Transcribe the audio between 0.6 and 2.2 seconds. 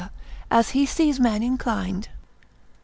he sees men inclined.